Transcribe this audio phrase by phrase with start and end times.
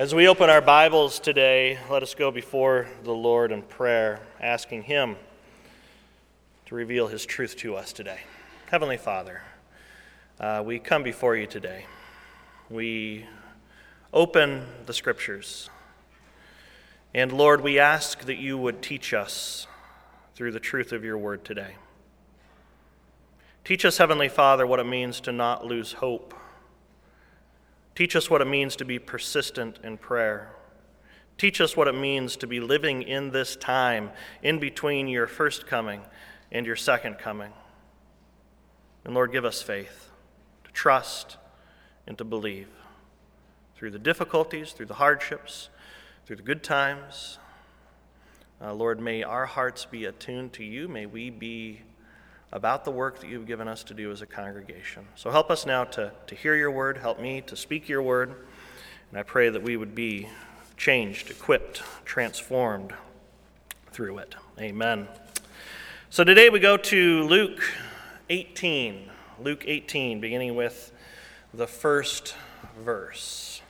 [0.00, 4.84] As we open our Bibles today, let us go before the Lord in prayer, asking
[4.84, 5.16] Him
[6.64, 8.20] to reveal His truth to us today.
[8.70, 9.42] Heavenly Father,
[10.40, 11.84] uh, we come before you today.
[12.70, 13.26] We
[14.10, 15.68] open the Scriptures.
[17.12, 19.66] And Lord, we ask that you would teach us
[20.34, 21.74] through the truth of your word today.
[23.66, 26.32] Teach us, Heavenly Father, what it means to not lose hope
[28.00, 30.52] Teach us what it means to be persistent in prayer.
[31.36, 34.08] Teach us what it means to be living in this time
[34.42, 36.00] in between your first coming
[36.50, 37.52] and your second coming.
[39.04, 40.08] And Lord, give us faith
[40.64, 41.36] to trust
[42.06, 42.68] and to believe
[43.76, 45.68] through the difficulties, through the hardships,
[46.24, 47.38] through the good times.
[48.62, 50.88] Uh, Lord, may our hearts be attuned to you.
[50.88, 51.82] May we be
[52.52, 55.06] about the work that you've given us to do as a congregation.
[55.14, 56.98] So help us now to, to hear your word.
[56.98, 58.34] Help me to speak your word.
[59.10, 60.28] And I pray that we would be
[60.76, 62.92] changed, equipped, transformed
[63.92, 64.34] through it.
[64.58, 65.06] Amen.
[66.10, 67.62] So today we go to Luke
[68.28, 69.08] 18.
[69.40, 70.92] Luke 18, beginning with
[71.54, 72.34] the first
[72.84, 73.62] verse.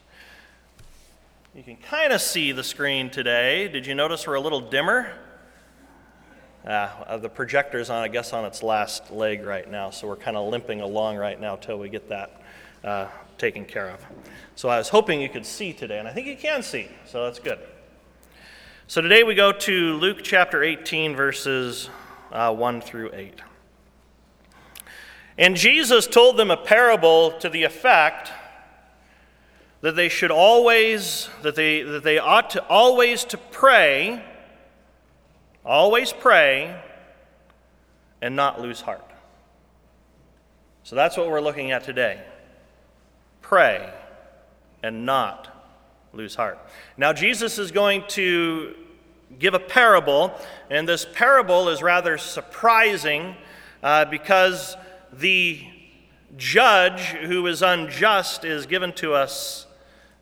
[1.54, 3.69] You can kind of see the screen today.
[3.69, 5.12] Did you notice we're a little dimmer?
[6.66, 10.36] Uh, the projector's on, I guess, on its last leg right now, so we're kind
[10.36, 12.42] of limping along right now till we get that
[12.84, 13.06] uh,
[13.39, 14.05] taken care of.
[14.56, 17.25] So I was hoping you could see today, and I think you can see, so
[17.25, 17.61] that's good.
[18.88, 21.88] So today we go to Luke chapter 18, verses
[22.31, 23.41] uh, 1 through 8.
[25.38, 28.33] And Jesus told them a parable to the effect
[29.81, 34.22] that they should always, that they, that they ought to always to pray
[35.64, 36.80] Always pray
[38.22, 39.05] and not lose heart.
[40.83, 42.22] So that's what we're looking at today.
[43.42, 43.93] Pray
[44.82, 45.49] and not
[46.12, 46.59] lose heart.
[46.97, 48.75] Now, Jesus is going to
[49.38, 50.34] give a parable,
[50.70, 53.37] and this parable is rather surprising
[53.82, 54.76] uh, because
[55.12, 55.65] the
[56.37, 59.66] judge who is unjust is given to us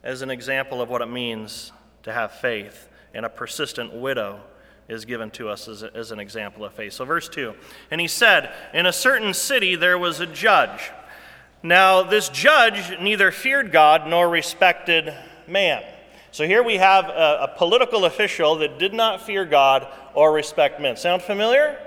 [0.03, 1.73] as an example of what it means
[2.03, 4.41] to have faith and a persistent widow
[4.89, 6.95] is given to us as, as an example of faith.
[6.95, 7.55] So, verse 2
[7.91, 10.91] And he said, In a certain city there was a judge.
[11.63, 15.13] Now, this judge neither feared God nor respected
[15.47, 15.83] man.
[16.31, 20.81] So, here we have a, a political official that did not fear God or respect
[20.81, 20.97] men.
[20.97, 21.79] Sound familiar?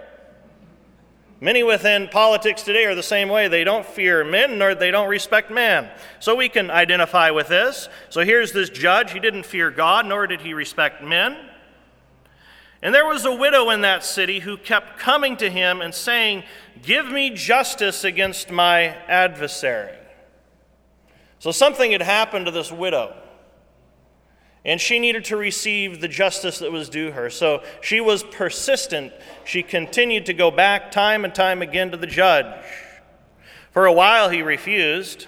[1.43, 3.47] Many within politics today are the same way.
[3.47, 5.89] They don't fear men nor they don't respect man.
[6.19, 7.89] So we can identify with this.
[8.09, 9.11] So here's this judge.
[9.11, 11.35] He didn't fear God nor did he respect men.
[12.81, 16.43] And there was a widow in that city who kept coming to him and saying,
[16.81, 19.95] Give me justice against my adversary.
[21.37, 23.15] So something had happened to this widow,
[24.63, 27.29] and she needed to receive the justice that was due her.
[27.29, 29.11] So she was persistent.
[29.43, 32.63] She continued to go back time and time again to the judge.
[33.71, 35.27] For a while he refused.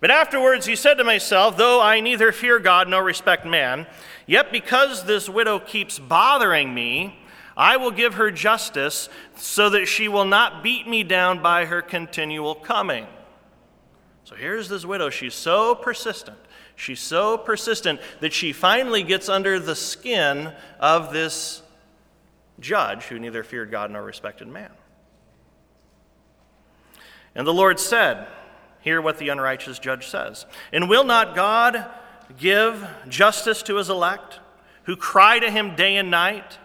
[0.00, 3.86] But afterwards he said to myself, Though I neither fear God nor respect man,
[4.28, 7.18] Yet because this widow keeps bothering me,
[7.56, 11.80] I will give her justice so that she will not beat me down by her
[11.80, 13.06] continual coming.
[14.24, 15.08] So here's this widow.
[15.08, 16.36] She's so persistent.
[16.76, 21.62] She's so persistent that she finally gets under the skin of this
[22.60, 24.70] judge who neither feared God nor respected man.
[27.34, 28.28] And the Lord said,
[28.80, 30.44] Hear what the unrighteous judge says.
[30.70, 31.86] And will not God
[32.36, 34.40] give justice to his elect,
[34.84, 36.58] who cry to him day and night?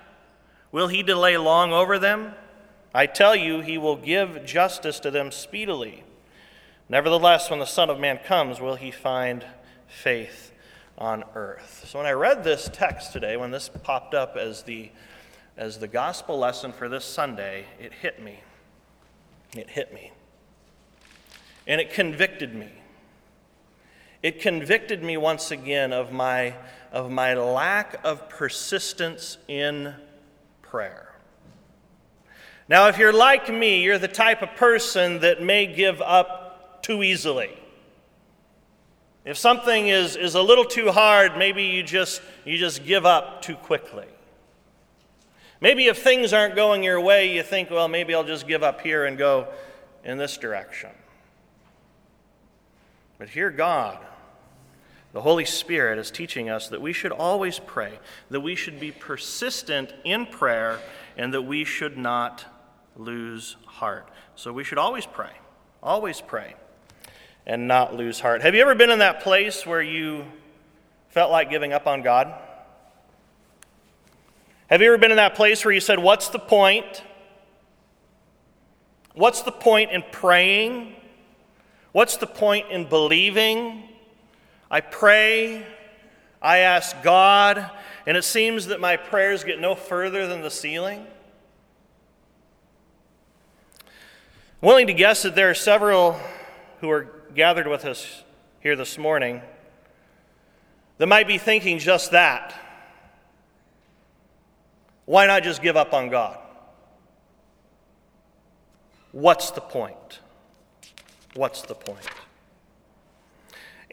[0.71, 2.33] Will he delay long over them?
[2.93, 6.03] I tell you, he will give justice to them speedily.
[6.89, 9.45] Nevertheless, when the Son of Man comes, will he find
[9.87, 10.51] faith
[10.97, 11.85] on earth?
[11.87, 14.91] So when I read this text today, when this popped up as the
[15.55, 18.39] as the gospel lesson for this Sunday, it hit me.
[19.55, 20.11] It hit me.
[21.67, 22.69] And it convicted me.
[24.23, 26.55] It convicted me once again of my,
[26.93, 29.93] of my lack of persistence in
[30.61, 31.13] prayer.
[32.69, 37.03] Now, if you're like me, you're the type of person that may give up too
[37.03, 37.51] easily.
[39.25, 43.41] If something is, is a little too hard, maybe you just, you just give up
[43.41, 44.07] too quickly.
[45.59, 48.79] Maybe if things aren't going your way, you think, well, maybe I'll just give up
[48.79, 49.47] here and go
[50.05, 50.91] in this direction.
[53.17, 53.99] But hear God
[55.13, 57.99] the Holy Spirit is teaching us that we should always pray,
[58.31, 60.79] that we should be persistent in prayer,
[61.15, 62.45] and that we should not
[62.95, 64.09] lose heart.
[64.35, 65.29] So we should always pray,
[65.83, 66.55] always pray,
[67.45, 68.41] and not lose heart.
[68.41, 70.25] Have you ever been in that place where you
[71.09, 72.33] felt like giving up on God?
[74.67, 77.03] Have you ever been in that place where you said, What's the point?
[79.13, 80.95] What's the point in praying?
[81.91, 83.92] What's the point in believing?
[84.73, 85.63] I pray,
[86.41, 87.69] I ask God,
[88.07, 91.05] and it seems that my prayers get no further than the ceiling.
[94.59, 96.19] I'm willing to guess that there are several
[96.81, 98.23] who are gathered with us
[98.61, 99.43] here this morning
[100.97, 102.55] that might be thinking just that.
[105.05, 106.39] Why not just give up on God?
[109.11, 110.19] What's the point?
[111.35, 112.09] What's the point?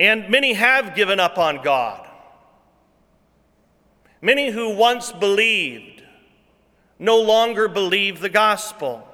[0.00, 2.08] And many have given up on God.
[4.22, 6.02] Many who once believed
[6.98, 9.06] no longer believe the gospel.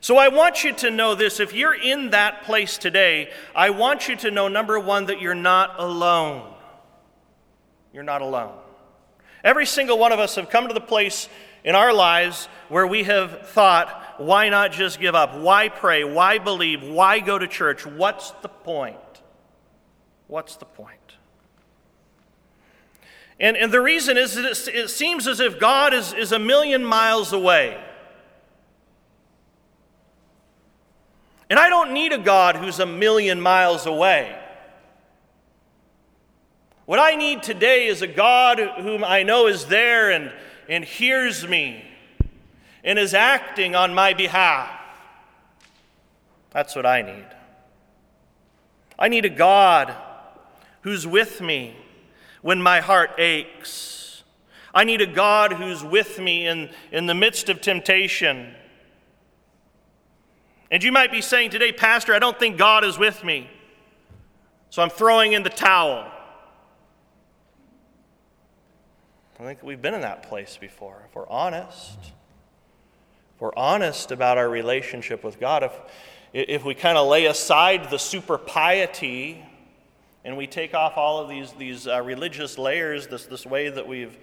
[0.00, 1.38] So I want you to know this.
[1.38, 5.34] If you're in that place today, I want you to know number one, that you're
[5.34, 6.52] not alone.
[7.92, 8.56] You're not alone.
[9.44, 11.28] Every single one of us have come to the place
[11.62, 15.36] in our lives where we have thought, why not just give up?
[15.38, 16.02] Why pray?
[16.02, 16.82] Why believe?
[16.82, 17.86] Why go to church?
[17.86, 18.96] What's the point?
[20.30, 21.16] What's the point?
[23.40, 26.38] And, and the reason is that it, it seems as if God is, is a
[26.38, 27.82] million miles away.
[31.48, 34.38] And I don't need a God who's a million miles away.
[36.86, 40.30] What I need today is a God whom I know is there and,
[40.68, 41.84] and hears me
[42.84, 44.70] and is acting on my behalf.
[46.52, 47.26] That's what I need.
[48.96, 49.96] I need a God
[50.82, 51.76] who's with me
[52.42, 54.22] when my heart aches.
[54.72, 58.54] I need a God who's with me in, in the midst of temptation.
[60.70, 63.50] And you might be saying today, Pastor, I don't think God is with me,
[64.70, 66.10] so I'm throwing in the towel.
[69.40, 71.02] I think we've been in that place before.
[71.08, 71.98] If we're honest,
[73.34, 75.72] if we're honest about our relationship with God, if,
[76.32, 79.42] if we kind of lay aside the super piety
[80.24, 83.86] and we take off all of these, these uh, religious layers, this, this way that
[83.86, 84.16] we've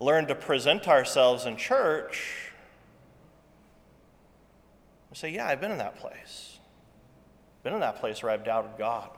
[0.00, 2.52] learned to present ourselves in church,
[5.10, 6.58] we say, Yeah, I've been in that place.
[7.62, 9.10] Been in that place where I've doubted God.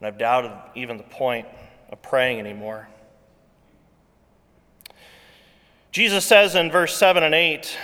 [0.00, 1.46] And I've doubted even the point
[1.90, 2.88] of praying anymore.
[5.90, 7.76] Jesus says in verse 7 and 8,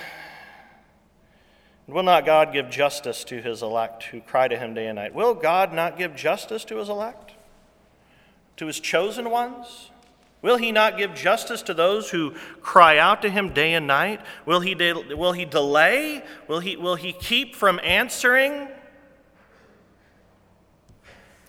[1.89, 5.15] Will not God give justice to his elect who cry to him day and night?
[5.15, 7.33] Will God not give justice to his elect?
[8.59, 9.91] To his chosen ones?
[10.43, 14.21] Will he not give justice to those who cry out to him day and night?
[14.45, 16.23] Will he, de- will he delay?
[16.47, 18.69] Will he, will he keep from answering?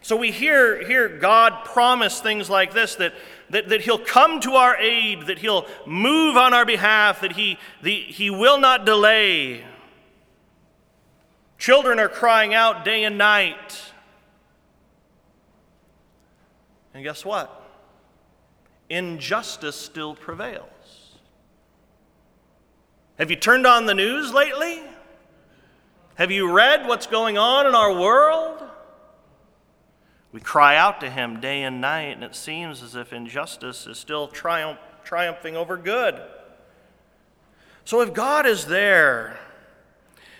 [0.01, 3.13] So we hear, hear God promise things like this that
[3.49, 7.57] that, that He'll come to our aid, that He'll move on our behalf, that He,
[7.81, 9.63] the, he will not delay.
[11.59, 13.81] Children are crying out day and night.
[16.93, 17.55] And guess what?
[18.89, 21.17] Injustice still prevails.
[23.19, 24.81] Have you turned on the news lately?
[26.15, 28.63] Have you read what's going on in our world?
[30.31, 33.97] We cry out to him day and night, and it seems as if injustice is
[33.97, 36.21] still triumph, triumphing over good.
[37.83, 39.39] So, if God is there,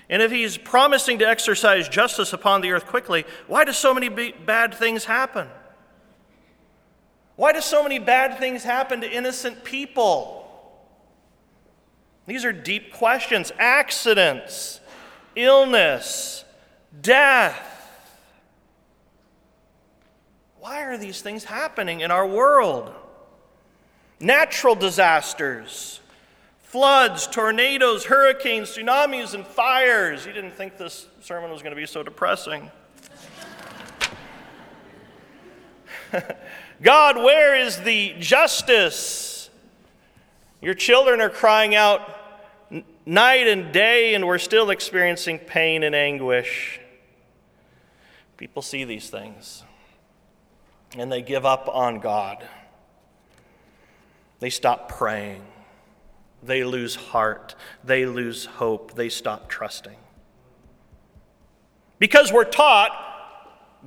[0.10, 4.10] and if he's promising to exercise justice upon the earth quickly, why do so many
[4.10, 5.48] bad things happen?
[7.36, 10.36] Why do so many bad things happen to innocent people?
[12.26, 14.80] These are deep questions accidents,
[15.36, 16.44] illness,
[17.02, 17.66] death.
[20.60, 22.94] Why are these things happening in our world?
[24.20, 26.02] Natural disasters,
[26.70, 30.26] floods, tornadoes, hurricanes, tsunamis, and fires.
[30.26, 32.72] You didn't think this sermon was going to be so depressing.
[36.82, 39.50] God, where is the justice?
[40.62, 42.02] Your children are crying out
[43.06, 46.80] night and day, and we're still experiencing pain and anguish.
[48.38, 49.64] People see these things
[50.98, 52.44] and they give up on God.
[54.40, 55.44] They stop praying.
[56.42, 57.56] They lose heart.
[57.84, 58.96] They lose hope.
[58.96, 59.98] They stop trusting.
[62.00, 62.92] Because we're taught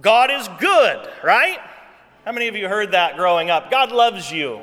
[0.01, 1.59] God is good, right?
[2.25, 3.71] How many of you heard that growing up?
[3.71, 4.61] God loves you.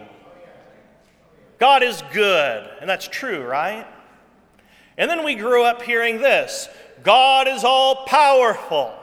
[1.60, 2.70] God is good.
[2.80, 3.86] And that's true, right?
[4.98, 6.68] And then we grew up hearing this
[7.04, 8.94] God is all powerful.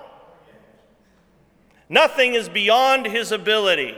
[1.89, 3.97] Nothing is beyond his ability.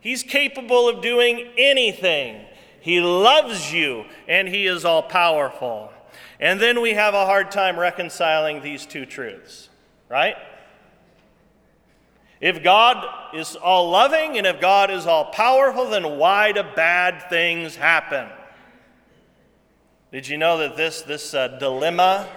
[0.00, 2.44] He's capable of doing anything.
[2.80, 5.92] He loves you, and He is all powerful.
[6.40, 9.68] And then we have a hard time reconciling these two truths,
[10.08, 10.36] right?
[12.40, 13.04] If God
[13.34, 18.28] is all loving and if God is all powerful, then why do bad things happen?
[20.12, 22.28] Did you know that this, this uh, dilemma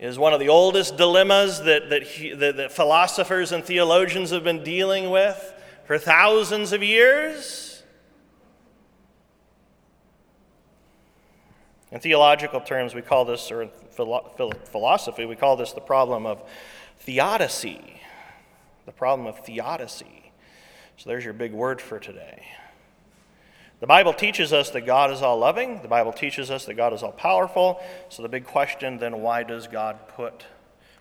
[0.00, 4.42] is one of the oldest dilemmas that, that, he, that, that philosophers and theologians have
[4.42, 7.69] been dealing with for thousands of years?
[11.92, 16.42] In theological terms, we call this, or in philosophy, we call this the problem of
[17.00, 18.00] theodicy
[18.90, 20.32] the problem of theodicy.
[20.96, 22.42] So there's your big word for today.
[23.78, 25.80] The Bible teaches us that God is all loving.
[25.80, 27.80] The Bible teaches us that God is all powerful.
[28.08, 30.44] So the big question then why does God put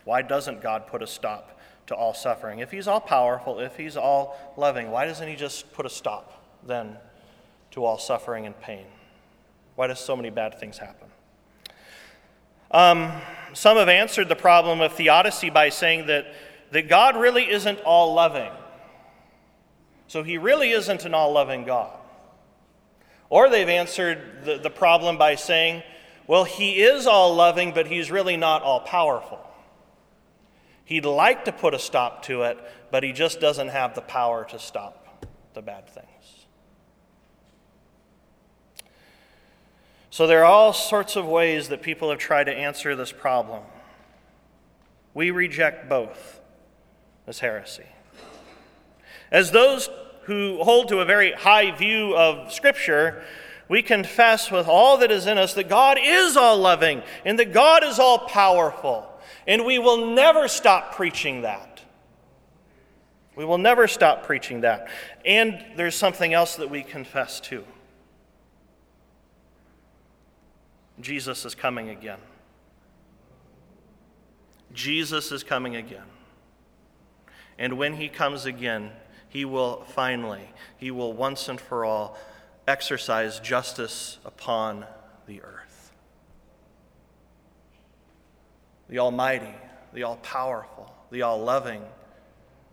[0.05, 2.59] why doesn't God put a stop to all suffering?
[2.59, 6.43] If he's all powerful, if he's all loving, why doesn't he just put a stop
[6.65, 6.97] then
[7.71, 8.85] to all suffering and pain?
[9.79, 11.07] Why does so many bad things happen?
[12.69, 13.13] Um,
[13.53, 16.25] some have answered the problem of theodicy by saying that
[16.71, 18.51] that God really isn't all loving.
[20.07, 21.97] So he really isn't an all loving God.
[23.29, 25.83] Or they've answered the, the problem by saying,
[26.27, 29.39] well, he is all loving, but he's really not all powerful.
[30.83, 32.57] He'd like to put a stop to it,
[32.91, 36.18] but he just doesn't have the power to stop the bad things.
[40.19, 43.63] So there are all sorts of ways that people have tried to answer this problem.
[45.13, 46.41] We reject both
[47.25, 47.85] as heresy.
[49.31, 49.89] As those
[50.23, 53.23] who hold to a very high view of Scripture,
[53.69, 57.53] we confess with all that is in us that God is all loving and that
[57.53, 59.09] God is all powerful.
[59.47, 61.79] And we will never stop preaching that.
[63.37, 64.89] We will never stop preaching that.
[65.23, 67.63] And there's something else that we confess too
[70.99, 72.19] Jesus is coming again.
[74.73, 76.03] Jesus is coming again.
[77.57, 78.91] And when he comes again,
[79.27, 82.17] he will finally, he will once and for all
[82.67, 84.85] exercise justice upon
[85.27, 85.91] the earth.
[88.89, 89.53] The Almighty,
[89.93, 91.83] the All Powerful, the All Loving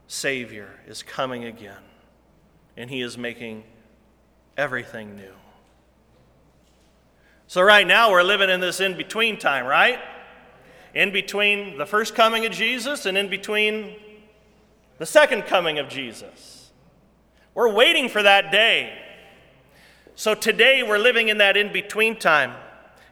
[0.06, 1.82] Savior is coming again,
[2.76, 3.64] and he is making
[4.56, 5.34] everything new.
[7.48, 10.00] So, right now, we're living in this in between time, right?
[10.94, 13.96] In between the first coming of Jesus and in between
[14.98, 16.70] the second coming of Jesus.
[17.54, 18.98] We're waiting for that day.
[20.14, 22.54] So today we're living in that in between time.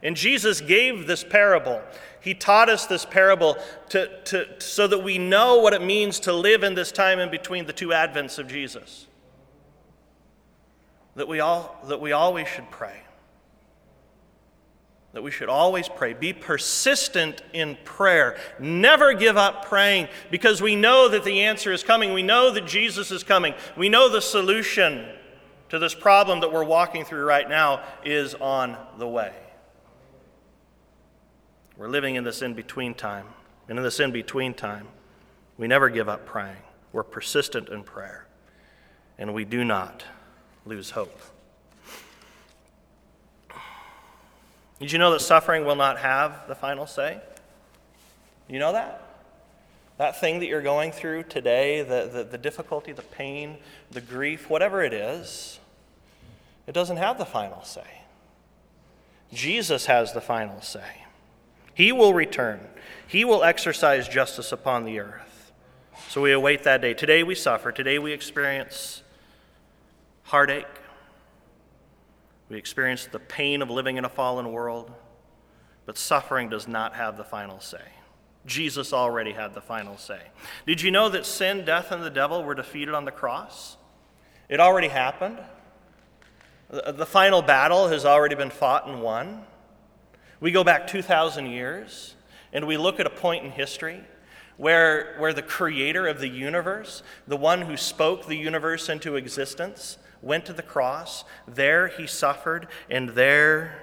[0.02, 1.82] And Jesus gave this parable.
[2.20, 3.56] He taught us this parable
[3.90, 7.30] to, to, so that we know what it means to live in this time in
[7.30, 9.06] between the two advents of Jesus.
[11.16, 13.02] That we, all, that we always should pray
[15.14, 16.12] that we should always pray.
[16.12, 18.36] Be persistent in prayer.
[18.58, 22.12] Never give up praying because we know that the answer is coming.
[22.12, 23.54] We know that Jesus is coming.
[23.76, 25.06] We know the solution
[25.70, 29.32] to this problem that we're walking through right now is on the way.
[31.76, 33.26] We're living in this in between time.
[33.68, 34.88] And in this in between time,
[35.56, 36.62] we never give up praying.
[36.92, 38.26] We're persistent in prayer.
[39.16, 40.04] And we do not
[40.66, 41.18] lose hope.
[44.80, 47.20] Did you know that suffering will not have the final say?
[48.48, 49.00] You know that?
[49.96, 53.58] That thing that you're going through today, the, the, the, difficulty, the pain,
[53.92, 55.60] the grief, whatever it is,
[56.66, 58.02] it doesn't have the final say.
[59.32, 61.04] Jesus has the final say.
[61.74, 62.60] He will return,
[63.06, 65.52] He will exercise justice upon the earth.
[66.08, 66.94] So we await that day.
[66.94, 69.02] Today we suffer, today we experience
[70.24, 70.66] heartache,
[72.48, 74.92] we experience the pain of living in a fallen world,
[75.86, 77.82] but suffering does not have the final say.
[78.46, 80.20] Jesus already had the final say.
[80.66, 83.76] Did you know that sin, death, and the devil were defeated on the cross?
[84.48, 85.38] It already happened.
[86.70, 89.44] The final battle has already been fought and won.
[90.40, 92.14] We go back 2,000 years
[92.52, 94.02] and we look at a point in history
[94.56, 99.98] where, where the creator of the universe, the one who spoke the universe into existence,
[100.24, 101.24] went to the cross.
[101.46, 103.82] There he suffered, and there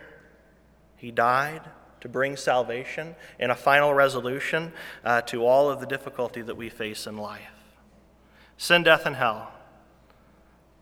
[0.97, 1.61] he died
[2.01, 4.73] to bring salvation and a final resolution
[5.05, 7.77] uh, to all of the difficulty that we face in life.
[8.57, 9.51] Sin, death, and hell.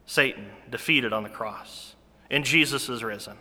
[0.06, 1.96] Satan defeated on the cross.
[2.32, 3.38] And Jesus is risen.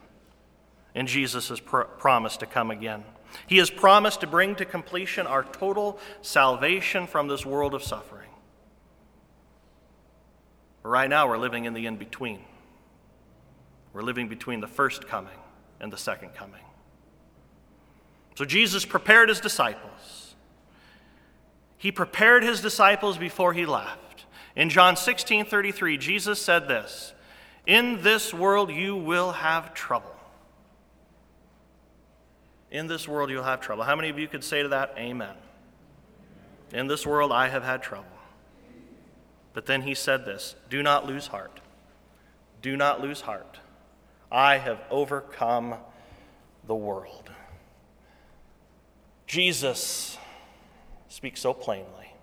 [0.94, 3.04] And Jesus has pr- promised to come again.
[3.46, 8.17] He has promised to bring to completion our total salvation from this world of suffering.
[10.88, 12.40] Right now, we're living in the in between.
[13.92, 15.38] We're living between the first coming
[15.80, 16.62] and the second coming.
[18.36, 20.34] So Jesus prepared his disciples.
[21.76, 24.24] He prepared his disciples before he left.
[24.56, 27.12] In John 16 33, Jesus said this
[27.66, 30.14] In this world you will have trouble.
[32.70, 33.84] In this world you'll have trouble.
[33.84, 35.34] How many of you could say to that, Amen?
[36.72, 38.17] In this world I have had trouble.
[39.58, 41.58] But then he said this Do not lose heart.
[42.62, 43.58] Do not lose heart.
[44.30, 45.74] I have overcome
[46.68, 47.28] the world.
[49.26, 50.16] Jesus
[51.08, 52.14] speaks so plainly.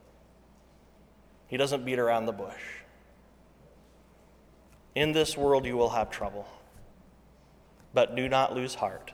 [1.47, 2.63] He doesn't beat around the bush.
[4.95, 6.47] In this world you will have trouble,
[7.93, 9.11] but do not lose heart,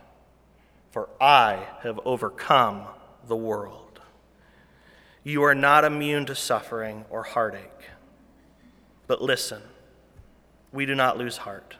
[0.92, 2.84] for I have overcome
[3.26, 3.98] the world.
[5.24, 7.88] You are not immune to suffering or heartache.
[9.06, 9.62] But listen,
[10.72, 11.76] we do not lose heart.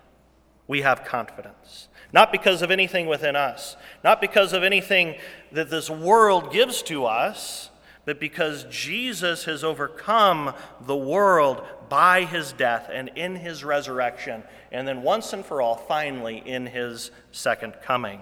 [0.67, 1.89] We have confidence.
[2.13, 5.17] Not because of anything within us, not because of anything
[5.51, 7.71] that this world gives to us,
[8.05, 14.87] but because Jesus has overcome the world by his death and in his resurrection, and
[14.87, 18.21] then once and for all, finally, in his second coming.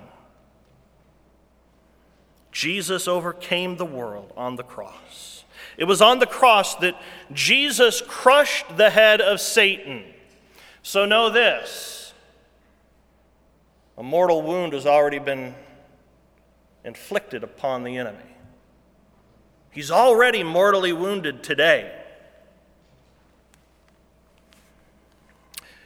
[2.53, 5.40] Jesus overcame the world on the cross.
[5.81, 6.95] It was on the cross that
[7.33, 10.05] Jesus crushed the head of Satan.
[10.83, 12.13] So know this
[13.97, 15.55] a mortal wound has already been
[16.85, 18.19] inflicted upon the enemy.
[19.71, 22.00] He's already mortally wounded today.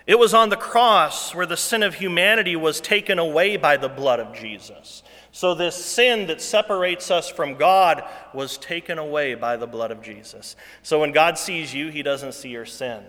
[0.07, 3.89] It was on the cross where the sin of humanity was taken away by the
[3.89, 5.03] blood of Jesus.
[5.33, 10.03] So, this sin that separates us from God was taken away by the blood of
[10.03, 10.57] Jesus.
[10.83, 13.03] So, when God sees you, He doesn't see your sin,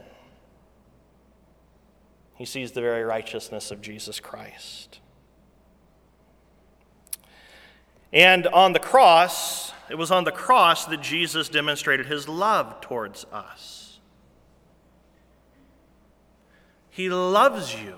[2.36, 5.00] He sees the very righteousness of Jesus Christ.
[8.14, 13.26] And on the cross, it was on the cross that Jesus demonstrated His love towards
[13.34, 13.85] us.
[16.96, 17.98] He loves you.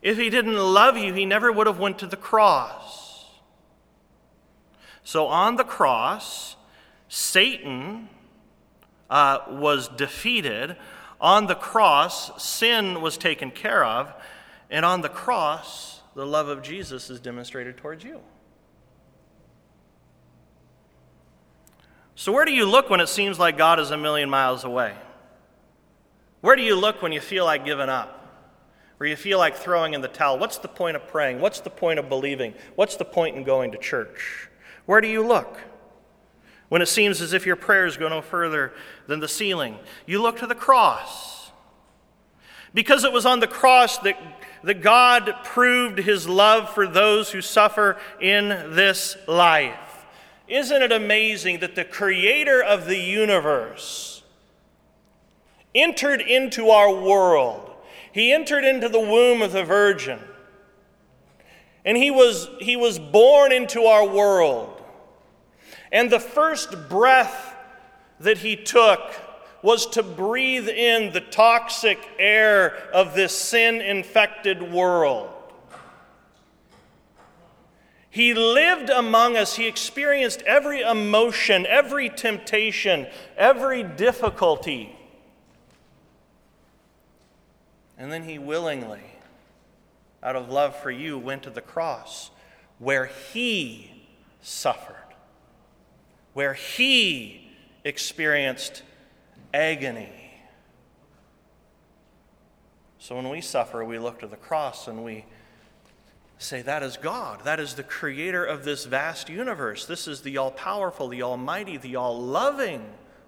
[0.00, 3.24] If he didn't love you, he never would have went to the cross.
[5.02, 6.54] So on the cross,
[7.08, 8.08] Satan
[9.10, 10.76] uh, was defeated.
[11.20, 14.14] On the cross, sin was taken care of.
[14.70, 18.20] And on the cross, the love of Jesus is demonstrated towards you.
[22.14, 24.94] So, where do you look when it seems like God is a million miles away?
[26.44, 28.20] Where do you look when you feel like giving up?
[29.00, 31.40] or you feel like throwing in the towel, what's the point of praying?
[31.40, 32.54] What's the point of believing?
[32.74, 34.48] What's the point in going to church?
[34.86, 35.58] Where do you look?
[36.68, 38.72] When it seems as if your prayers go no further
[39.06, 41.50] than the ceiling, you look to the cross.
[42.72, 44.18] Because it was on the cross that,
[44.62, 50.06] that God proved his love for those who suffer in this life.
[50.46, 54.13] Isn't it amazing that the creator of the universe
[55.74, 57.64] entered into our world
[58.14, 60.20] he entered into the womb of the virgin.
[61.84, 64.80] And he was, he was born into our world.
[65.90, 67.56] And the first breath
[68.20, 69.00] that he took
[69.62, 75.28] was to breathe in the toxic air of this sin infected world.
[78.10, 79.56] He lived among us.
[79.56, 84.96] He experienced every emotion, every temptation, every difficulty.
[87.96, 89.02] And then he willingly,
[90.22, 92.30] out of love for you, went to the cross
[92.78, 94.08] where he
[94.40, 94.96] suffered,
[96.32, 97.50] where he
[97.84, 98.82] experienced
[99.52, 100.10] agony.
[102.98, 105.24] So when we suffer, we look to the cross and we
[106.38, 107.44] say, That is God.
[107.44, 109.86] That is the creator of this vast universe.
[109.86, 112.84] This is the all powerful, the almighty, the all loving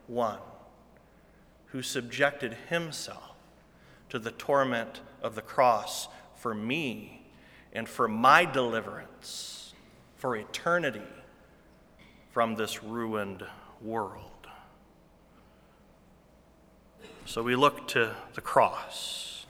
[0.07, 0.39] one
[1.67, 3.36] who subjected himself
[4.09, 7.23] to the torment of the cross for me
[7.73, 9.75] and for my deliverance
[10.17, 11.03] for eternity
[12.31, 13.45] from this ruined
[13.83, 14.23] world.
[17.27, 19.47] So we look to the cross.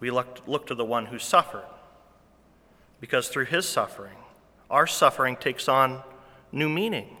[0.00, 1.64] We look, look to the one who suffered,
[3.00, 4.16] because through his suffering,
[4.70, 6.02] our suffering takes on
[6.52, 7.16] new meaning.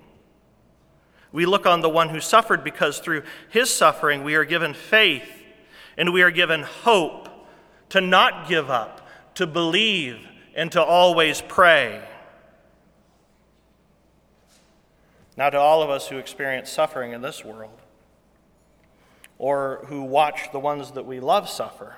[1.32, 5.35] We look on the one who suffered because through his suffering we are given faith
[5.96, 7.28] and we are given hope
[7.90, 10.18] to not give up, to believe,
[10.54, 12.02] and to always pray.
[15.36, 17.78] Now, to all of us who experience suffering in this world,
[19.38, 21.96] or who watch the ones that we love suffer,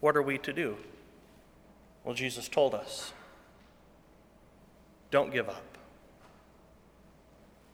[0.00, 0.76] what are we to do?
[2.04, 3.12] Well, Jesus told us
[5.10, 5.78] don't give up.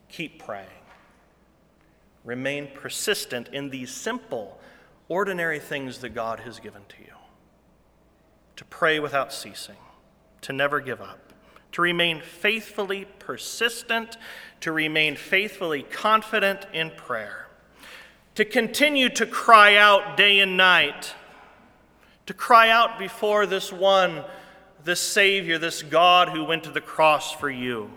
[0.08, 0.66] Keep praying.
[2.24, 4.58] Remain persistent in these simple,
[5.08, 7.12] ordinary things that God has given to you.
[8.56, 9.76] To pray without ceasing,
[10.42, 11.32] to never give up,
[11.72, 14.16] to remain faithfully persistent,
[14.60, 17.48] to remain faithfully confident in prayer,
[18.36, 21.14] to continue to cry out day and night,
[22.26, 24.24] to cry out before this one,
[24.84, 27.90] this Savior, this God who went to the cross for you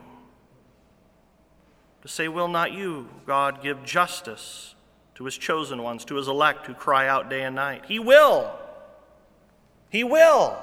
[2.08, 4.76] to say, Will not you, God, give justice
[5.18, 7.84] to his chosen ones, to his elect who cry out day and night?
[7.88, 8.52] He will.
[9.90, 10.56] He will.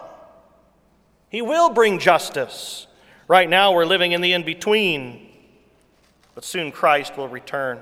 [1.29, 2.87] He will bring justice.
[3.27, 5.27] Right now, we're living in the in between,
[6.37, 7.81] but soon Christ will return.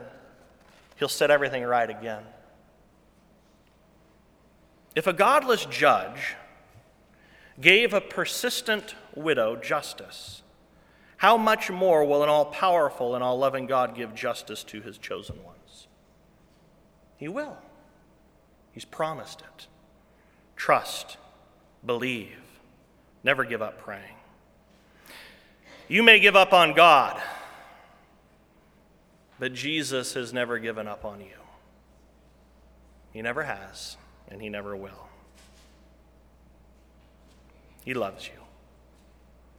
[0.97, 2.23] He'll set everything right again.
[4.97, 6.37] If a godless judge
[7.61, 10.41] gave a persistent widow justice,
[11.19, 14.97] how much more will an all powerful and all loving God give justice to his
[14.97, 15.89] chosen ones?
[17.23, 17.57] He will.
[18.73, 19.69] He's promised it.
[20.57, 21.19] Trust,
[21.87, 22.41] believe,
[23.23, 24.17] never give up praying.
[25.87, 27.23] You may give up on God,
[29.39, 31.39] but Jesus has never given up on you.
[33.13, 33.97] He never has,
[34.29, 35.07] and he never will.
[37.85, 38.43] He loves you,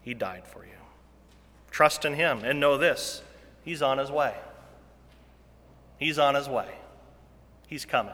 [0.01, 0.71] He died for you.
[1.71, 3.21] Trust in Him and know this
[3.63, 4.35] He's on His way.
[5.97, 6.67] He's on His way.
[7.73, 8.13] He's coming.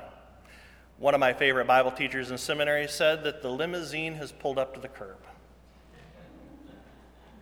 [1.00, 4.74] One of my favorite Bible teachers in seminary said that the limousine has pulled up
[4.76, 5.18] to the curb.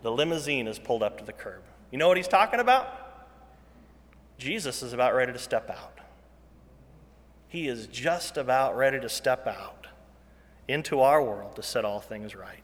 [0.01, 1.61] The limousine has pulled up to the curb.
[1.91, 2.87] You know what he's talking about?
[4.39, 5.99] Jesus is about ready to step out.
[7.49, 9.85] He is just about ready to step out
[10.67, 12.63] into our world to set all things right.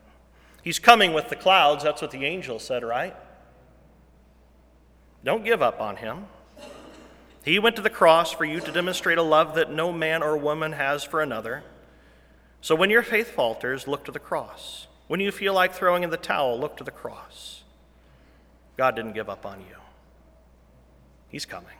[0.63, 1.83] He's coming with the clouds.
[1.83, 3.15] That's what the angel said, right?
[5.23, 6.25] Don't give up on him.
[7.43, 10.37] He went to the cross for you to demonstrate a love that no man or
[10.37, 11.63] woman has for another.
[12.61, 14.87] So when your faith falters, look to the cross.
[15.07, 17.63] When you feel like throwing in the towel, look to the cross.
[18.77, 19.75] God didn't give up on you,
[21.27, 21.75] He's coming.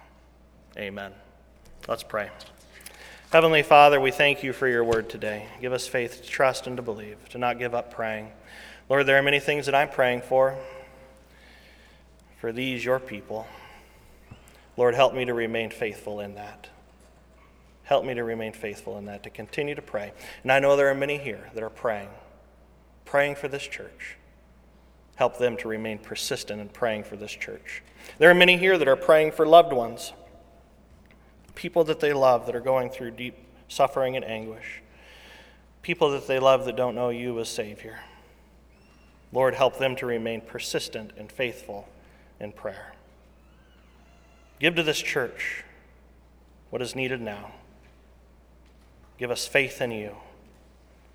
[0.78, 1.14] Amen.
[1.88, 2.30] Let's pray.
[3.32, 5.48] Heavenly Father, we thank you for your word today.
[5.62, 8.32] Give us faith to trust and to believe, to not give up praying.
[8.90, 10.58] Lord, there are many things that I'm praying for
[12.40, 13.48] for these, your people.
[14.76, 16.70] Lord, help me to remain faithful in that.
[17.84, 20.14] Help me to remain faithful in that, to continue to pray.
[20.42, 22.10] And I know there are many here that are praying,
[23.06, 24.18] praying for this church.
[25.16, 27.84] Help them to remain persistent in praying for this church.
[28.18, 30.14] There are many here that are praying for loved ones,
[31.56, 33.36] people that they love that are going through deep
[33.68, 34.82] suffering and anguish,
[35.82, 38.00] people that they love that don't know you as Savior.
[39.32, 41.88] Lord, help them to remain persistent and faithful
[42.40, 42.94] in prayer.
[44.60, 45.64] Give to this church
[46.70, 47.52] what is needed now.
[49.18, 50.16] Give us faith in you,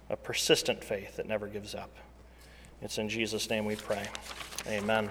[0.08, 1.90] a persistent faith that never gives up.
[2.80, 4.06] It's in Jesus' name we pray.
[4.66, 5.10] Amen.